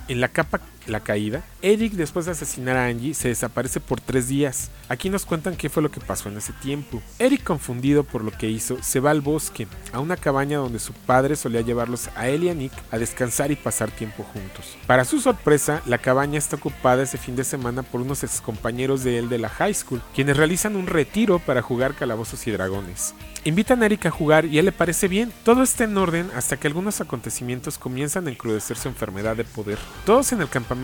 en 0.09 0.21
la 0.21 0.29
capa 0.29 0.61
La 0.87 1.01
Caída, 1.01 1.43
Eric 1.63 1.95
después 1.95 2.27
de 2.27 2.33
asesinar 2.33 2.77
a 2.77 2.87
Angie 2.87 3.13
se 3.13 3.29
desaparece 3.29 3.81
por 3.81 4.01
tres 4.01 4.29
días. 4.29 4.71
Aquí 4.89 5.11
nos 5.11 5.27
cuentan 5.27 5.57
qué 5.57 5.69
fue 5.69 5.83
lo 5.83 5.91
que 5.91 5.99
pasó 5.99 6.29
en 6.29 6.37
ese 6.37 6.53
tiempo. 6.53 7.03
Eric 7.19 7.43
confundido 7.43 8.05
por 8.05 8.23
lo 8.23 8.31
que 8.31 8.49
hizo, 8.49 8.81
se 8.83 9.01
va 9.01 9.11
al 9.11 9.21
bosque, 9.21 9.67
a 9.93 9.99
una 9.99 10.17
cabaña 10.17 10.59
donde 10.59 10.79
su 10.79 10.93
padre 10.93 11.35
solía 11.35 11.63
llevarlos 11.63 12.09
a 12.15 12.29
él 12.29 12.45
y 12.45 12.51
a 12.51 12.55
Nick 12.55 12.73
a 12.93 12.99
descansar 12.99 13.51
y 13.51 13.57
pasar 13.57 13.91
tiempo 13.91 14.23
juntos. 14.23 14.77
Para 14.87 15.05
su 15.05 15.21
sorpresa, 15.21 15.83
la 15.87 15.99
cabaña 15.99 16.39
está 16.39 16.55
ocupada 16.55 17.03
ese 17.03 17.19
fin 17.19 17.35
de 17.35 17.43
semana 17.43 17.83
por 17.83 18.01
unos 18.01 18.23
excompañeros 18.23 19.03
de 19.03 19.19
él 19.19 19.29
de 19.29 19.39
la 19.39 19.49
high 19.49 19.75
school, 19.75 20.01
quienes 20.15 20.37
realizan 20.37 20.77
un 20.77 20.87
retiro 20.87 21.41
para 21.41 21.63
jugar 21.63 21.95
calabozos 21.95 22.47
y 22.47 22.53
dragones. 22.53 23.13
Invitan 23.43 23.83
a 23.83 23.87
Eric 23.87 24.07
a 24.07 24.11
jugar 24.11 24.45
y 24.45 24.57
a 24.57 24.61
él 24.61 24.67
le 24.67 24.73
parece 24.73 25.09
bien. 25.09 25.33
Todo 25.45 25.63
está 25.63 25.85
en 25.85 25.97
orden 25.97 26.31
hasta 26.35 26.57
que 26.57 26.67
algunos 26.67 27.01
acontecimientos 27.01 27.79
comienzan 27.79 28.27
a 28.27 28.31
encrudecer 28.31 28.77
su 28.77 28.89
enfermedad 28.89 29.37
de 29.37 29.45
poder. 29.45 29.79
Todos 30.05 30.33
en 30.33 30.41
el 30.41 30.49
campamento 30.49 30.76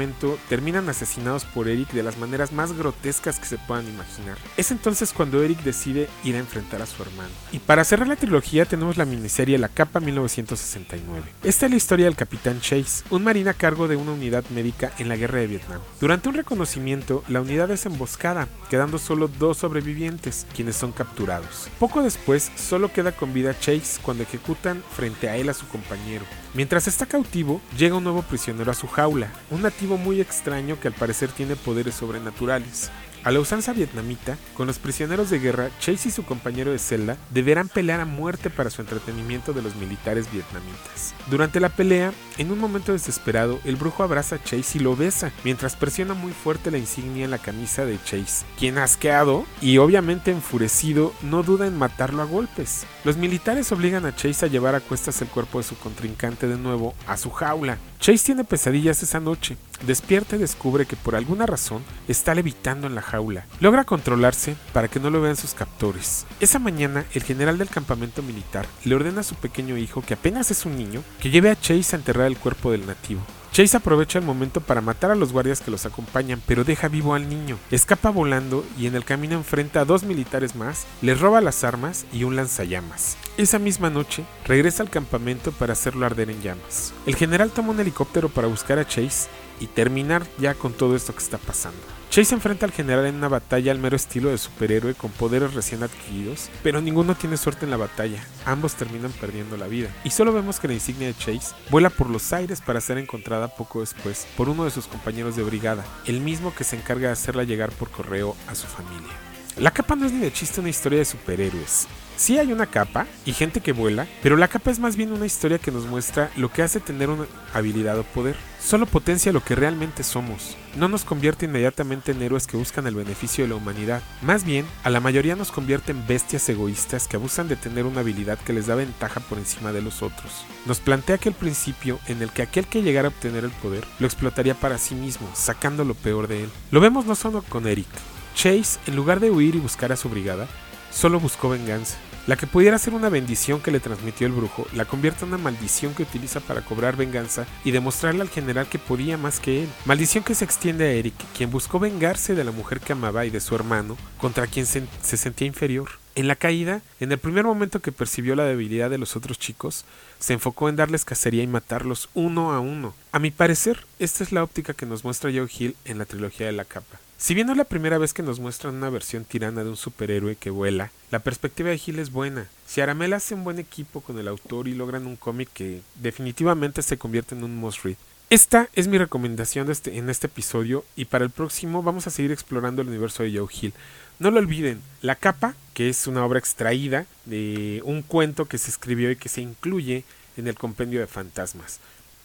terminan 0.49 0.89
asesinados 0.89 1.45
por 1.45 1.69
Eric 1.69 1.91
de 1.93 2.03
las 2.03 2.19
maneras 2.19 2.53
más 2.53 2.73
grotescas 2.73 3.39
que 3.39 3.47
se 3.47 3.59
puedan 3.59 3.87
imaginar. 3.89 4.39
Es 4.57 4.71
entonces 4.71 5.13
cuando 5.13 5.43
Eric 5.43 5.63
decide 5.63 6.09
ir 6.25 6.37
a 6.37 6.39
enfrentar 6.39 6.83
a 6.83 6.87
su 6.87 7.03
hermano. 7.03 7.31
Y 7.53 7.59
para 7.59 7.85
cerrar 7.85 8.09
la 8.09 8.17
trilogía 8.17 8.65
tenemos 8.65 8.97
la 8.97 9.05
miniserie 9.05 9.59
La 9.59 9.69
Capa 9.69 10.01
1969. 10.01 11.23
Esta 11.43 11.67
es 11.67 11.71
la 11.71 11.77
historia 11.77 12.07
del 12.07 12.17
capitán 12.17 12.61
Chase, 12.61 13.05
un 13.11 13.25
marín 13.25 13.49
a 13.49 13.55
cargo 13.55 13.89
de 13.89 13.97
una 13.97 14.13
unidad 14.13 14.45
médica 14.51 14.93
en 14.99 15.09
la 15.09 15.17
guerra 15.17 15.41
de 15.41 15.47
Vietnam. 15.47 15.81
Durante 16.01 16.29
un 16.29 16.35
reconocimiento, 16.35 17.25
la 17.29 17.41
unidad 17.41 17.71
es 17.71 17.87
emboscada, 17.87 18.49
quedando 18.71 18.99
solo 18.99 19.29
dos 19.29 19.59
sobrevivientes, 19.59 20.47
quienes 20.55 20.77
son 20.77 20.93
capturados. 20.93 21.69
Poco 21.79 22.03
después, 22.03 22.51
solo 22.57 22.93
queda 22.93 23.13
con 23.13 23.33
vida 23.33 23.59
Chase 23.59 24.01
cuando 24.03 24.23
ejecutan 24.23 24.83
frente 24.97 25.29
a 25.29 25.37
él 25.37 25.49
a 25.49 25.55
su 25.55 25.67
compañero. 25.69 26.25
Mientras 26.55 26.87
está 26.87 27.07
cautivo, 27.07 27.63
llega 27.79 27.97
un 27.97 28.05
nuevo 28.05 28.21
prisionero 28.21 28.71
a 28.71 28.75
su 28.75 28.87
jaula, 28.87 29.29
un 29.51 29.63
nativo 29.63 29.97
muy 29.97 30.21
extraño 30.21 30.79
que 30.79 30.89
al 30.89 30.95
parecer 30.95 31.31
tiene 31.31 31.57
poderes 31.57 31.95
sobrenaturales. 31.95 32.91
A 33.25 33.31
la 33.31 33.39
usanza 33.39 33.73
vietnamita, 33.73 34.37
con 34.55 34.67
los 34.67 34.81
prisioneros 34.81 35.31
de 35.31 35.39
guerra, 35.39 35.71
Chase 35.79 36.09
y 36.09 36.11
su 36.11 36.25
compañero 36.25 36.73
de 36.73 36.81
celda 36.81 37.17
deberán 37.31 37.69
pelear 37.69 38.01
a 38.01 38.05
muerte 38.05 38.51
para 38.51 38.69
su 38.69 38.83
entretenimiento 38.83 39.53
de 39.53 39.63
los 39.63 39.77
militares 39.77 40.27
vietnamitas. 40.33 41.15
Durante 41.31 41.61
la 41.61 41.69
pelea, 41.69 42.13
en 42.39 42.51
un 42.51 42.59
momento 42.59 42.91
desesperado, 42.91 43.61
el 43.65 43.77
brujo 43.77 44.03
abraza 44.03 44.37
a 44.37 44.43
Chase 44.43 44.79
y 44.79 44.81
lo 44.81 44.97
besa, 44.97 45.31
mientras 45.45 45.77
presiona 45.77 46.15
muy 46.15 46.33
fuerte 46.33 46.73
la 46.73 46.79
insignia 46.79 47.25
en 47.25 47.31
la 47.31 47.39
camisa 47.39 47.85
de 47.85 48.03
Chase, 48.03 48.45
quien 48.59 48.77
asqueado 48.79 49.45
y 49.61 49.79
obviamente 49.79 50.33
enfurecido 50.33 51.13
no 51.23 51.45
duda 51.45 51.69
en 51.69 51.79
matarlo 51.79 52.23
a 52.23 52.27
golpes. 52.27 52.87
Los 53.05 53.17
militares 53.17 53.71
obligan 53.71 54.05
a 54.05 54.17
Chase 54.17 54.47
a 54.47 54.49
llevar 54.49 54.75
a 54.75 54.81
cuestas 54.81 55.23
el 55.23 55.29
cuerpo 55.29 55.59
de 55.59 55.65
su 55.65 55.77
contrincante 55.77 56.49
de 56.49 56.57
nuevo 56.59 56.93
a 57.07 57.17
su 57.17 57.31
jaula. 57.31 57.79
Chase 58.01 58.25
tiene 58.25 58.43
pesadillas 58.43 59.01
esa 59.05 59.21
noche, 59.21 59.57
despierta 59.87 60.37
y 60.37 60.39
descubre 60.39 60.87
que 60.87 60.97
por 60.97 61.15
alguna 61.15 61.47
razón 61.47 61.83
está 62.09 62.35
levitando 62.35 62.87
en 62.87 62.95
la 62.95 63.03
jaula. 63.03 63.47
Logra 63.61 63.85
controlarse 63.85 64.57
para 64.73 64.89
que 64.89 65.01
no 65.01 65.11
lo 65.11 65.21
vean 65.21 65.37
sus 65.37 65.55
captores. 65.55 66.27
Esa 66.41 66.59
mañana, 66.59 67.05
el 67.15 67.23
general 67.23 67.59
del 67.59 67.69
campamento 67.69 68.23
militar 68.23 68.67
le 68.85 68.95
ordena 68.95 69.21
a 69.21 69.25
su 69.25 69.35
pequeño 69.35 69.77
hijo, 69.77 70.03
que 70.03 70.15
apenas 70.15 70.51
es 70.51 70.65
un 70.65 70.77
niño, 70.77 71.03
que 71.21 71.31
lleve 71.31 71.51
a 71.51 71.59
Chase 71.59 71.97
a 71.97 71.99
enterrar 71.99 72.27
el 72.27 72.39
cuerpo 72.39 72.71
del 72.71 72.87
nativo. 72.87 73.21
Chase 73.53 73.77
aprovecha 73.77 74.19
el 74.19 74.25
momento 74.25 74.63
para 74.63 74.81
matar 74.81 75.11
a 75.11 75.15
los 75.15 75.31
guardias 75.31 75.61
que 75.61 75.71
los 75.71 75.85
acompañan, 75.85 76.41
pero 76.47 76.65
deja 76.65 76.89
vivo 76.89 77.15
al 77.15 77.29
niño. 77.29 77.59
Escapa 77.71 78.09
volando 78.09 78.65
y 78.79 78.87
en 78.87 78.95
el 78.95 79.05
camino 79.05 79.35
enfrenta 79.35 79.81
a 79.81 79.85
dos 79.85 80.05
militares 80.05 80.57
más, 80.57 80.87
les 81.03 81.21
roba 81.21 81.43
las 81.43 81.63
armas 81.63 82.07
y 82.15 82.25
un 82.25 82.35
lanzallamas. 82.35 83.19
Esa 83.37 83.59
misma 83.59 83.91
noche, 83.91 84.25
regresa 84.47 84.83
al 84.83 84.89
campamento 84.89 85.53
para 85.53 85.75
hacerlo 85.75 86.07
arder 86.07 86.31
en 86.31 86.41
llamas. 86.41 86.95
El 87.05 87.15
general 87.15 87.51
toma 87.51 87.73
un 87.73 87.81
helicóptero 87.81 88.31
para 88.31 88.49
buscar 88.49 88.79
a 88.79 88.87
Chase 88.87 89.29
y 89.61 89.67
terminar 89.67 90.27
ya 90.39 90.55
con 90.55 90.73
todo 90.73 90.97
esto 90.97 91.13
que 91.13 91.23
está 91.23 91.37
pasando. 91.37 92.02
Chase 92.13 92.35
enfrenta 92.35 92.67
al 92.67 92.73
general 92.73 93.07
en 93.07 93.15
una 93.15 93.29
batalla 93.29 93.73
al 93.73 93.79
mero 93.79 93.97
estilo 93.97 94.29
de 94.29 94.37
superhéroe 94.37 94.93
con 94.93 95.11
poderes 95.11 95.55
recién 95.55 95.83
adquiridos, 95.83 96.51
pero 96.63 96.83
ninguno 96.83 97.15
tiene 97.15 97.39
suerte 97.39 97.65
en 97.65 97.71
la 97.71 97.79
batalla, 97.79 98.23
ambos 98.45 98.75
terminan 98.75 99.11
perdiendo 99.13 99.57
la 99.57 99.67
vida, 99.67 99.89
y 100.05 100.11
solo 100.11 100.31
vemos 100.31 100.61
que 100.61 100.69
la 100.69 100.75
insignia 100.75 101.07
de 101.07 101.17
Chase 101.17 101.55
vuela 101.71 101.89
por 101.89 102.11
los 102.11 102.31
aires 102.35 102.61
para 102.61 102.83
ser 102.83 102.99
encontrada 102.99 103.49
poco 103.49 103.81
después 103.81 104.27
por 104.37 104.51
uno 104.51 104.65
de 104.65 104.71
sus 104.71 104.89
compañeros 104.89 105.37
de 105.37 105.43
brigada, 105.43 105.87
el 106.05 106.21
mismo 106.21 106.55
que 106.55 106.65
se 106.65 106.77
encarga 106.77 107.07
de 107.07 107.15
hacerla 107.15 107.45
llegar 107.45 107.71
por 107.71 107.89
correo 107.89 108.37
a 108.47 108.55
su 108.55 108.67
familia. 108.67 109.15
La 109.57 109.71
capa 109.71 109.97
no 109.97 110.05
es 110.05 110.13
ni 110.13 110.21
de 110.21 110.33
chiste 110.35 110.61
una 110.61 110.69
historia 110.69 110.99
de 110.99 111.07
superhéroes, 111.07 111.89
Sí 112.17 112.39
hay 112.39 112.53
una 112.53 112.67
capa 112.67 113.07
y 113.25 113.33
gente 113.33 113.61
que 113.61 113.73
vuela, 113.73 114.07
pero 114.23 114.37
la 114.37 114.49
capa 114.49 114.71
es 114.71 114.79
más 114.79 114.97
bien 114.97 115.13
una 115.13 115.27
historia 115.27 115.59
que 115.59 115.73
nos 115.73 115.87
muestra 115.87 116.31
lo 116.37 116.53
que 116.53 116.63
hace 116.63 116.79
tener 116.79 117.11
una 117.11 117.27
habilidad 117.53 117.99
o 117.99 118.05
poder. 118.05 118.37
Solo 118.61 118.87
potencia 118.87 119.33
lo 119.33 119.43
que 119.43 119.57
realmente 119.57 120.05
somos. 120.05 120.57
No 120.77 120.89
nos 120.89 121.05
convierte 121.05 121.47
inmediatamente 121.47 122.13
en 122.13 122.23
héroes 122.23 122.47
que 122.47 122.57
buscan 122.57 122.87
el 122.87 122.95
beneficio 122.95 123.43
de 123.43 123.51
la 123.51 123.57
humanidad. 123.57 124.03
Más 124.23 124.45
bien, 124.45 124.67
a 124.85 124.91
la 124.91 125.01
mayoría 125.01 125.35
nos 125.35 125.51
convierte 125.51 125.91
en 125.91 126.07
bestias 126.07 126.49
egoístas 126.49 127.09
que 127.09 127.17
abusan 127.17 127.49
de 127.49 127.57
tener 127.57 127.87
una 127.87 128.01
habilidad 128.01 128.39
que 128.39 128.53
les 128.53 128.69
da 128.69 128.77
ventaja 128.77 129.19
por 129.21 129.39
encima 129.39 129.73
de 129.73 129.83
los 129.83 130.03
otros. 130.03 130.45
Nos 130.65 130.79
plantea 130.79 131.17
aquel 131.17 131.35
principio 131.35 131.99
en 132.07 132.23
el 132.23 132.31
que 132.31 132.43
aquel 132.43 132.67
que 132.67 132.83
llegara 132.83 133.09
a 133.09 133.11
obtener 133.11 133.45
el 133.45 133.51
poder 133.51 133.85
lo 133.99 134.07
explotaría 134.07 134.55
para 134.55 134.79
sí 134.79 134.95
mismo, 134.95 135.29
sacando 135.35 135.85
lo 135.85 135.95
peor 135.95 136.29
de 136.29 136.45
él. 136.45 136.51
Lo 136.71 136.81
vemos 136.81 137.05
no 137.05 137.17
solo 137.17 137.43
con 137.49 137.67
Eric. 137.67 137.89
Chase, 138.35 138.79
en 138.87 138.97
lugar 138.97 139.21
de 139.21 139.31
huir 139.31 139.57
y 139.57 139.61
buscar 139.61 139.93
a 139.93 139.97
su 139.97 140.09
brigada, 140.09 140.47
solo 140.93 141.19
buscó 141.19 141.49
venganza. 141.49 141.97
La 142.29 142.37
que 142.37 142.47
pudiera 142.47 142.79
ser 142.79 142.95
una 142.95 143.09
bendición 143.09 143.61
que 143.61 143.73
le 143.73 143.81
transmitió 143.81 144.29
el 144.29 144.33
brujo, 144.33 144.69
la 144.75 144.85
convierte 144.85 145.25
en 145.25 145.31
una 145.31 145.39
maldición 145.43 145.93
que 145.93 146.05
utiliza 146.05 146.39
para 146.39 146.61
cobrar 146.61 146.95
venganza 146.95 147.47
y 147.65 147.73
demostrarle 147.73 148.23
al 148.23 148.29
general 148.29 148.69
que 148.69 148.79
podía 148.79 149.19
más 149.19 149.41
que 149.41 149.65
él. 149.65 149.69
Maldición 149.87 150.23
que 150.23 150.37
se 150.37 150.45
extiende 150.45 150.85
a 150.85 150.93
Eric, 150.93 151.15
quien 151.37 151.51
buscó 151.51 151.81
vengarse 151.81 152.37
de 152.37 152.45
la 152.45 152.53
mujer 152.53 152.79
que 152.79 152.93
amaba 152.93 153.27
y 153.27 153.31
de 153.31 153.41
su 153.41 153.57
hermano, 153.57 153.97
contra 154.19 154.47
quien 154.47 154.67
se, 154.67 154.87
se 155.03 155.17
sentía 155.17 155.49
inferior. 155.49 155.89
En 156.15 156.29
la 156.29 156.37
caída, 156.37 156.81
en 157.01 157.11
el 157.11 157.19
primer 157.19 157.45
momento 157.45 157.81
que 157.81 157.91
percibió 157.91 158.37
la 158.37 158.45
debilidad 158.45 158.89
de 158.89 158.99
los 158.99 159.17
otros 159.17 159.41
chicos, 159.41 159.85
se 160.21 160.35
enfocó 160.35 160.69
en 160.69 160.77
darles 160.77 161.05
cacería 161.05 161.43
y 161.43 161.49
matarlos 161.49 162.09
uno 162.15 162.53
a 162.53 162.61
uno. 162.61 162.95
A 163.11 163.19
mi 163.19 163.33
parecer, 163.33 163.85
esta 163.99 164.23
es 164.23 164.31
la 164.31 164.45
óptica 164.45 164.75
que 164.75 164.87
nos 164.87 165.03
muestra 165.03 165.33
Joe 165.35 165.51
Hill 165.59 165.75
en 165.87 165.99
la 165.99 166.05
trilogía 166.05 166.47
de 166.47 166.53
la 166.53 166.67
capa. 166.67 167.01
Si 167.23 167.35
bien 167.35 167.47
no 167.47 167.53
es 167.53 167.57
la 167.57 167.63
primera 167.63 167.99
vez 167.99 168.13
que 168.13 168.25
nos 168.25 168.41
muestran 168.41 168.75
una 168.75 168.91
versión 168.91 169.23
tirana 169.23 169.63
de 169.63 169.71
un 169.71 169.77
superhéroe 169.77 170.35
que 170.35 170.51
vuela, 170.51 170.91
la 171.13 171.21
perspectiva 171.21 171.71
de 171.71 171.81
Hill 171.87 172.01
es 172.01 172.11
buena. 172.11 172.49
Si 172.67 172.81
Aramel 172.81 173.13
hace 173.13 173.37
un 173.37 173.45
buen 173.45 173.61
equipo 173.61 174.01
con 174.01 174.19
el 174.19 174.27
autor 174.27 174.67
y 174.67 174.75
logran 174.75 175.07
un 175.07 175.15
cómic 175.15 175.49
que 175.55 175.83
definitivamente 176.01 176.83
se 176.83 176.99
convierte 176.99 177.37
en 177.37 177.45
un 177.45 177.55
must 177.55 177.85
read. 177.85 177.95
Esta 178.29 178.69
es 178.73 178.89
mi 178.89 178.99
recomendación 178.99 179.71
este, 179.71 179.99
en 179.99 180.11
este 180.11 180.27
episodio 180.27 180.85
y 180.97 181.05
para 181.05 181.23
el 181.23 181.31
próximo 181.31 181.85
vamos 181.85 182.09
a 182.09 182.11
seguir 182.11 182.33
explorando 182.33 182.83
el 182.83 182.89
universo 182.89 183.23
de 183.23 183.39
Joe 183.39 183.47
Hill. 183.49 183.73
No 184.19 184.33
lo 184.33 184.41
olviden, 184.41 184.81
La 185.01 185.15
Capa, 185.15 185.55
que 185.75 185.91
es 185.91 186.09
una 186.09 186.27
obra 186.27 186.41
extraída 186.41 187.07
de 187.25 187.83
un 187.85 188.03
cuento 188.03 188.47
que 188.47 188.59
se 188.59 188.69
escribió 188.69 189.13
y 189.13 189.17
que 189.17 189.29
se 189.29 189.43
incluye 189.43 190.03
en 190.37 190.49
el 190.49 190.57
compendio 190.57 190.99
de 190.99 191.07
fantasmas. 191.07 191.79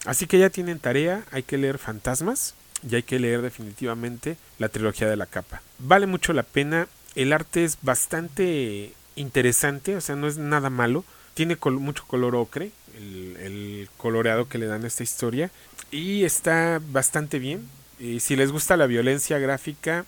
Así 0.06 0.26
que 0.26 0.40
ya 0.40 0.50
tienen 0.50 0.80
tarea, 0.80 1.24
hay 1.32 1.44
que 1.44 1.60
leer 1.60 1.78
fantasmas, 1.78 2.56
y 2.90 2.96
hay 2.96 3.04
que 3.04 3.20
leer 3.20 3.42
definitivamente 3.42 4.38
la 4.60 4.70
trilogía 4.70 5.08
de 5.08 5.16
la 5.16 5.26
capa. 5.26 5.62
Vale 5.80 6.08
mucho 6.08 6.34
la 6.34 6.44
pena, 6.44 6.88
el 7.16 7.34
arte 7.34 7.64
es 7.64 7.78
bastante 7.82 8.94
interesante, 9.16 9.96
o 9.96 10.02
sea, 10.02 10.16
no 10.16 10.28
es 10.28 10.38
nada 10.38 10.70
malo, 10.70 11.04
tiene 11.34 11.58
mucho 11.62 12.06
color 12.06 12.36
ocre, 12.36 12.72
el, 12.98 13.90
coloreado 13.98 14.48
que 14.48 14.58
le 14.58 14.68
dan 14.68 14.84
a 14.84 14.88
esta 14.88 15.04
historia, 15.04 15.52
y 15.92 16.24
está 16.24 16.82
bastante 16.90 17.40
bien. 17.40 17.68
Y 18.00 18.20
si 18.20 18.36
les 18.36 18.52
gusta 18.52 18.78
la 18.78 18.86
violencia 18.86 19.40
gráfica, 19.40 20.06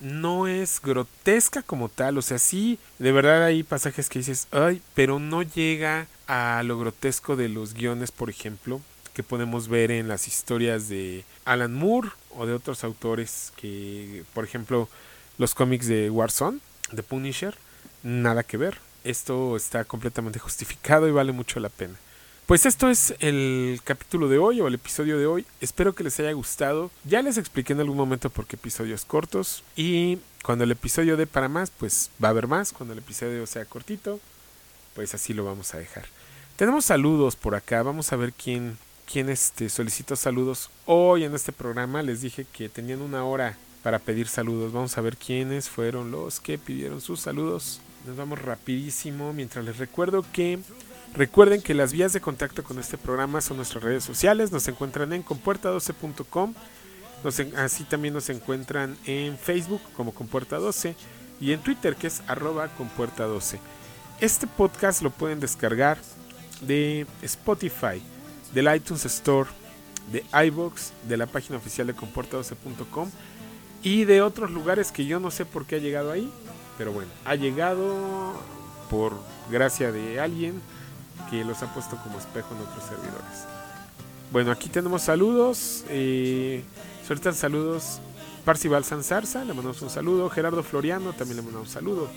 no 0.00 0.46
es 0.48 0.80
grotesca 0.82 1.62
como 1.62 1.88
tal, 1.88 2.18
o 2.18 2.22
sea, 2.22 2.38
sí, 2.38 2.78
de 2.98 3.12
verdad 3.12 3.44
hay 3.44 3.62
pasajes 3.62 4.08
que 4.08 4.20
dices, 4.20 4.48
ay, 4.50 4.80
pero 4.94 5.18
no 5.18 5.42
llega 5.42 6.06
a 6.26 6.62
lo 6.64 6.78
grotesco 6.78 7.36
de 7.36 7.48
los 7.48 7.74
guiones, 7.74 8.10
por 8.10 8.30
ejemplo 8.30 8.80
que 9.12 9.22
podemos 9.22 9.68
ver 9.68 9.90
en 9.90 10.08
las 10.08 10.28
historias 10.28 10.88
de 10.88 11.24
Alan 11.44 11.74
Moore 11.74 12.10
o 12.36 12.46
de 12.46 12.54
otros 12.54 12.84
autores 12.84 13.52
que, 13.56 14.24
por 14.34 14.44
ejemplo, 14.44 14.88
los 15.38 15.54
cómics 15.54 15.86
de 15.86 16.10
Warzone, 16.10 16.58
de 16.92 17.02
Punisher, 17.02 17.56
nada 18.02 18.42
que 18.42 18.56
ver. 18.56 18.78
Esto 19.04 19.56
está 19.56 19.84
completamente 19.84 20.38
justificado 20.38 21.08
y 21.08 21.12
vale 21.12 21.32
mucho 21.32 21.60
la 21.60 21.70
pena. 21.70 21.94
Pues 22.50 22.66
esto 22.66 22.90
es 22.90 23.14
el 23.20 23.80
capítulo 23.84 24.28
de 24.28 24.38
hoy 24.38 24.60
o 24.60 24.66
el 24.66 24.74
episodio 24.74 25.18
de 25.18 25.26
hoy. 25.26 25.46
Espero 25.60 25.94
que 25.94 26.02
les 26.02 26.18
haya 26.18 26.32
gustado. 26.32 26.90
Ya 27.04 27.22
les 27.22 27.38
expliqué 27.38 27.74
en 27.74 27.80
algún 27.80 27.96
momento 27.96 28.28
por 28.28 28.44
qué 28.46 28.56
episodios 28.56 29.04
cortos. 29.04 29.62
Y 29.76 30.18
cuando 30.42 30.64
el 30.64 30.72
episodio 30.72 31.16
dé 31.16 31.28
para 31.28 31.48
más, 31.48 31.70
pues 31.70 32.10
va 32.22 32.26
a 32.26 32.30
haber 32.32 32.48
más. 32.48 32.72
Cuando 32.72 32.92
el 32.92 32.98
episodio 32.98 33.46
sea 33.46 33.64
cortito, 33.66 34.18
pues 34.96 35.14
así 35.14 35.32
lo 35.32 35.44
vamos 35.44 35.74
a 35.74 35.78
dejar. 35.78 36.06
Tenemos 36.56 36.86
saludos 36.86 37.36
por 37.36 37.54
acá. 37.54 37.84
Vamos 37.84 38.12
a 38.12 38.16
ver 38.16 38.32
quién, 38.32 38.76
quien 39.10 39.28
este, 39.28 39.68
saludos 39.68 40.70
hoy 40.86 41.24
en 41.24 41.34
este 41.34 41.52
programa. 41.52 42.02
Les 42.02 42.20
dije 42.20 42.46
que 42.52 42.68
tenían 42.68 43.02
una 43.02 43.24
hora 43.24 43.56
para 43.82 43.98
pedir 43.98 44.28
saludos. 44.28 44.72
Vamos 44.72 44.96
a 44.96 45.00
ver 45.00 45.16
quiénes 45.16 45.68
fueron 45.68 46.10
los 46.10 46.38
que 46.38 46.58
pidieron 46.58 47.00
sus 47.00 47.20
saludos. 47.20 47.80
Nos 48.06 48.16
vamos 48.16 48.40
rapidísimo 48.40 49.32
mientras 49.32 49.64
les 49.64 49.78
recuerdo 49.78 50.24
que 50.32 50.60
recuerden 51.14 51.60
que 51.60 51.74
las 51.74 51.92
vías 51.92 52.12
de 52.12 52.20
contacto 52.20 52.62
con 52.62 52.78
este 52.78 52.98
programa 52.98 53.40
son 53.40 53.56
nuestras 53.56 53.82
redes 53.82 54.04
sociales. 54.04 54.52
Nos 54.52 54.68
encuentran 54.68 55.12
en 55.12 55.24
compuerta12.com. 55.24 56.54
así 57.56 57.84
también 57.84 58.14
nos 58.14 58.30
encuentran 58.30 58.96
en 59.06 59.36
Facebook 59.36 59.82
como 59.96 60.14
Compuerta12 60.14 60.94
y 61.40 61.52
en 61.52 61.60
Twitter 61.60 61.96
que 61.96 62.06
es 62.06 62.22
arroba 62.28 62.70
Compuerta12. 62.78 63.58
Este 64.20 64.46
podcast 64.46 65.02
lo 65.02 65.10
pueden 65.10 65.40
descargar 65.40 65.98
de 66.60 67.06
Spotify 67.22 68.02
del 68.54 68.74
iTunes 68.74 69.04
Store, 69.04 69.48
de 70.12 70.24
iBox, 70.46 70.92
de 71.08 71.16
la 71.16 71.26
página 71.26 71.58
oficial 71.58 71.86
de 71.86 71.94
comporta12.com 71.94 73.10
y 73.82 74.04
de 74.04 74.22
otros 74.22 74.50
lugares 74.50 74.92
que 74.92 75.06
yo 75.06 75.20
no 75.20 75.30
sé 75.30 75.44
por 75.44 75.66
qué 75.66 75.76
ha 75.76 75.78
llegado 75.78 76.10
ahí, 76.10 76.30
pero 76.76 76.92
bueno, 76.92 77.10
ha 77.24 77.34
llegado 77.34 78.34
por 78.90 79.14
gracia 79.50 79.92
de 79.92 80.20
alguien 80.20 80.60
que 81.30 81.44
los 81.44 81.62
ha 81.62 81.72
puesto 81.72 81.96
como 82.02 82.18
espejo 82.18 82.54
en 82.54 82.62
otros 82.62 82.84
servidores. 82.84 83.46
Bueno, 84.32 84.52
aquí 84.52 84.68
tenemos 84.68 85.02
saludos. 85.02 85.84
Eh, 85.88 86.62
sueltan 87.06 87.34
saludos. 87.34 88.00
Parcival 88.44 88.84
Sanzarza, 88.84 89.44
le 89.44 89.52
mandamos 89.52 89.82
un 89.82 89.90
saludo. 89.90 90.30
Gerardo 90.30 90.62
Floriano, 90.62 91.12
también 91.12 91.36
le 91.36 91.42
mandamos 91.42 91.68
un 91.68 91.74
saludo. 91.74 92.08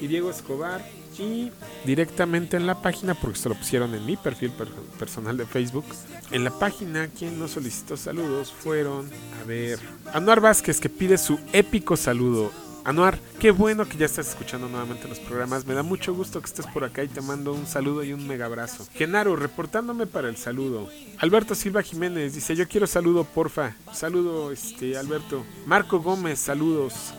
Y 0.00 0.06
Diego 0.06 0.30
Escobar, 0.30 0.84
y 1.18 1.50
directamente 1.84 2.56
en 2.56 2.66
la 2.66 2.80
página, 2.82 3.14
porque 3.14 3.38
se 3.38 3.48
lo 3.48 3.54
pusieron 3.54 3.94
en 3.94 4.04
mi 4.04 4.16
perfil 4.16 4.52
personal 4.98 5.36
de 5.36 5.46
Facebook, 5.46 5.84
en 6.30 6.44
la 6.44 6.50
página 6.50 7.08
quien 7.08 7.38
nos 7.38 7.52
solicitó 7.52 7.96
saludos 7.96 8.52
fueron, 8.52 9.08
a 9.40 9.44
ver, 9.44 9.78
Anuar 10.12 10.40
Vázquez 10.40 10.80
que 10.80 10.88
pide 10.88 11.18
su 11.18 11.38
épico 11.52 11.96
saludo. 11.96 12.50
Anuar, 12.84 13.18
qué 13.40 13.50
bueno 13.50 13.84
que 13.84 13.96
ya 13.96 14.06
estás 14.06 14.28
escuchando 14.28 14.68
nuevamente 14.68 15.08
los 15.08 15.18
programas. 15.18 15.66
Me 15.66 15.74
da 15.74 15.82
mucho 15.82 16.14
gusto 16.14 16.38
que 16.40 16.46
estés 16.46 16.68
por 16.68 16.84
acá 16.84 17.02
y 17.02 17.08
te 17.08 17.20
mando 17.20 17.52
un 17.52 17.66
saludo 17.66 18.04
y 18.04 18.12
un 18.12 18.24
mega 18.28 18.46
abrazo. 18.46 18.86
Genaro, 18.94 19.34
reportándome 19.34 20.06
para 20.06 20.28
el 20.28 20.36
saludo. 20.36 20.88
Alberto 21.18 21.56
Silva 21.56 21.82
Jiménez 21.82 22.34
dice, 22.34 22.54
yo 22.54 22.68
quiero 22.68 22.86
saludo, 22.86 23.24
porfa. 23.24 23.74
Saludo, 23.92 24.52
este, 24.52 24.96
Alberto. 24.96 25.44
Marco 25.66 25.98
Gómez, 25.98 26.38
saludos. 26.38 27.12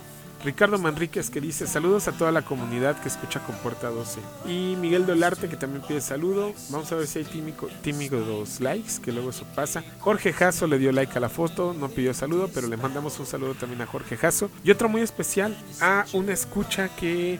Ricardo 0.44 0.77
Manríquez 0.77 1.29
que 1.29 1.41
dice 1.41 1.67
saludos 1.67 2.08
a 2.08 2.12
toda 2.12 2.32
la 2.32 2.44
comunidad 2.44 3.00
que 3.01 3.08
escucha 3.08 3.39
con 3.39 3.56
Puerta 3.58 3.89
12. 3.89 4.20
Y 4.46 4.75
Miguel 4.77 5.06
Dolarte 5.06 5.50
que 5.50 5.58
también 5.58 5.84
pide 5.88 6.01
saludo. 6.01 6.53
Vamos 6.70 6.91
a 6.91 6.96
ver 6.96 7.08
si 7.08 7.20
hay 7.20 7.25
tímico, 7.25 8.17
dos 8.17 8.60
likes, 8.60 9.01
que 9.01 9.12
luego 9.12 9.32
eso 9.32 9.46
pasa. 9.56 9.84
Jorge 10.00 10.34
Jasso 10.34 10.67
le 10.67 10.77
dio 10.77 10.91
like 10.91 11.17
a 11.17 11.22
la 11.22 11.29
foto, 11.29 11.74
no 11.74 11.89
pidió 11.89 12.13
saludo, 12.13 12.50
pero 12.53 12.67
le 12.67 12.77
mandamos 12.77 13.20
un 13.20 13.25
saludo 13.25 13.56
también 13.56 13.82
a 13.82 13.88
Jorge 13.88 14.17
Jasso. 14.17 14.50
Y 14.63 14.72
otro 14.72 14.89
muy 14.89 15.01
especial 15.01 15.58
a 15.82 16.06
una 16.13 16.34
escucha 16.34 16.89
que 16.96 17.39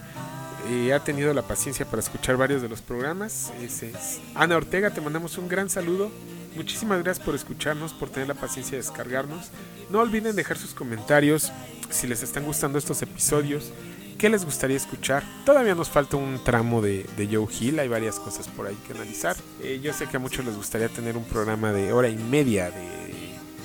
eh, 0.70 0.94
ha 0.94 1.00
tenido 1.00 1.34
la 1.34 1.44
paciencia 1.44 1.86
para 1.86 2.02
escuchar 2.02 2.36
varios 2.38 2.62
de 2.62 2.70
los 2.70 2.82
programas. 2.82 3.54
Ese 3.62 3.92
es 3.92 4.20
Ana 4.36 4.58
Ortega, 4.58 4.90
te 4.90 5.02
mandamos 5.02 5.38
un 5.38 5.48
gran 5.48 5.70
saludo. 5.70 6.12
Muchísimas 6.58 7.04
gracias 7.04 7.24
por 7.24 7.36
escucharnos, 7.36 7.94
por 7.94 8.10
tener 8.10 8.28
la 8.28 8.34
paciencia 8.34 8.72
de 8.72 8.78
descargarnos. 8.84 9.52
No 9.92 10.00
olviden 10.00 10.36
dejar 10.36 10.58
sus 10.58 10.74
comentarios 10.74 11.52
si 11.92 12.08
les 12.08 12.24
están 12.24 12.46
gustando 12.46 12.80
estos 12.80 13.00
episodios. 13.04 13.72
¿Qué 14.18 14.28
les 14.28 14.44
gustaría 14.44 14.76
escuchar? 14.76 15.24
Todavía 15.46 15.76
nos 15.76 15.90
falta 15.90 16.18
un 16.18 16.44
tramo 16.44 16.82
de, 16.82 17.06
Joe 17.32 17.48
Hill, 17.60 17.78
hay 17.78 17.88
varias 17.88 18.20
cosas 18.20 18.48
por 18.48 18.66
ahí 18.66 18.76
que 18.88 18.94
analizar. 18.94 19.36
Eh, 19.62 19.80
yo 19.84 19.94
sé 19.94 20.08
que 20.08 20.18
a 20.18 20.20
muchos 20.20 20.44
les 20.46 20.56
gustaría 20.56 20.90
tener 20.90 21.16
un 21.16 21.26
programa 21.26 21.72
de 21.72 21.94
hora 21.94 22.10
y 22.10 22.18
media 22.18 22.72
de 22.72 22.98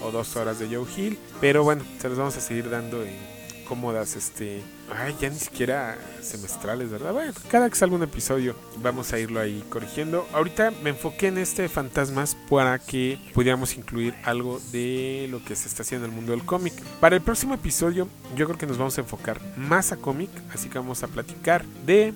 o 0.02 0.10
dos 0.10 0.36
horas 0.36 0.58
de 0.58 0.66
Joe 0.66 0.86
Hill. 0.94 1.18
Pero 1.40 1.64
bueno, 1.64 1.82
se 1.98 2.10
los 2.10 2.18
vamos 2.18 2.36
a 2.36 2.42
seguir 2.42 2.68
dando 2.68 3.02
en 3.02 3.31
cómodas, 3.72 4.16
este, 4.16 4.60
ay, 4.94 5.16
ya 5.18 5.30
ni 5.30 5.38
siquiera 5.38 5.96
semestrales, 6.20 6.90
¿verdad? 6.90 7.14
Bueno, 7.14 7.32
cada 7.50 7.70
que 7.70 7.74
salga 7.74 7.96
un 7.96 8.02
episodio 8.02 8.54
vamos 8.82 9.14
a 9.14 9.18
irlo 9.18 9.40
ahí 9.40 9.64
corrigiendo. 9.70 10.28
Ahorita 10.34 10.70
me 10.82 10.90
enfoqué 10.90 11.28
en 11.28 11.38
este 11.38 11.70
fantasmas 11.70 12.36
para 12.50 12.78
que 12.78 13.18
pudiéramos 13.32 13.74
incluir 13.78 14.14
algo 14.24 14.60
de 14.72 15.26
lo 15.30 15.42
que 15.42 15.56
se 15.56 15.68
está 15.68 15.84
haciendo 15.84 16.04
en 16.04 16.12
el 16.12 16.16
mundo 16.16 16.32
del 16.32 16.44
cómic. 16.44 16.74
Para 17.00 17.16
el 17.16 17.22
próximo 17.22 17.54
episodio 17.54 18.08
yo 18.36 18.44
creo 18.44 18.58
que 18.58 18.66
nos 18.66 18.76
vamos 18.76 18.98
a 18.98 19.00
enfocar 19.00 19.40
más 19.56 19.90
a 19.90 19.96
cómic, 19.96 20.28
así 20.52 20.68
que 20.68 20.78
vamos 20.78 21.02
a 21.02 21.08
platicar 21.08 21.64
de 21.86 22.12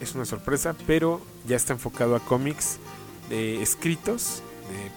es 0.00 0.14
una 0.14 0.26
sorpresa, 0.26 0.76
pero 0.86 1.22
ya 1.46 1.56
está 1.56 1.72
enfocado 1.72 2.14
a 2.14 2.20
cómics 2.20 2.76
de 3.30 3.62
escritos 3.62 4.42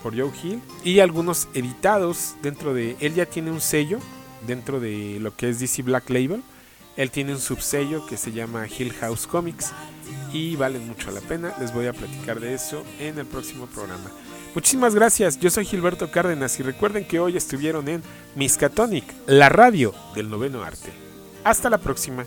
por 0.03 0.17
Joe 0.19 0.31
Hill 0.43 0.61
y 0.83 0.99
algunos 0.99 1.47
editados 1.53 2.35
dentro 2.41 2.73
de 2.73 2.97
él 2.99 3.13
ya 3.13 3.25
tiene 3.25 3.51
un 3.51 3.61
sello 3.61 3.99
dentro 4.45 4.79
de 4.79 5.19
lo 5.19 5.35
que 5.35 5.49
es 5.49 5.59
DC 5.59 5.81
Black 5.83 6.09
Label. 6.09 6.43
Él 6.95 7.11
tiene 7.11 7.33
un 7.33 7.39
subsello 7.39 8.05
que 8.07 8.17
se 8.17 8.31
llama 8.31 8.67
Hill 8.67 8.91
House 8.93 9.27
Comics 9.27 9.71
y 10.33 10.55
valen 10.55 10.87
mucho 10.87 11.11
la 11.11 11.21
pena. 11.21 11.53
Les 11.59 11.73
voy 11.73 11.85
a 11.87 11.93
platicar 11.93 12.39
de 12.39 12.53
eso 12.53 12.83
en 12.99 13.19
el 13.19 13.25
próximo 13.25 13.67
programa. 13.67 14.11
Muchísimas 14.55 14.95
gracias. 14.95 15.39
Yo 15.39 15.51
soy 15.51 15.65
Gilberto 15.65 16.09
Cárdenas 16.09 16.59
y 16.59 16.63
recuerden 16.63 17.05
que 17.05 17.19
hoy 17.19 17.37
estuvieron 17.37 17.87
en 17.87 18.01
Miskatonic 18.35 19.05
la 19.27 19.49
radio 19.49 19.93
del 20.15 20.29
noveno 20.29 20.63
arte. 20.63 20.91
Hasta 21.43 21.69
la 21.69 21.77
próxima 21.77 22.25